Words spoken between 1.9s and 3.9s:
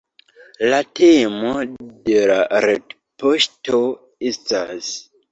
de la retpoŝto